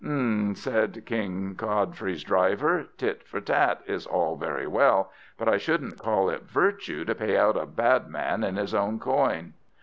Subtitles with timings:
[0.03, 5.99] "H'm," said King Godfrey's driver, "tit for tat is all very well, but I shouldn't
[5.99, 9.53] call it virtue to pay out a bad man in his own coin."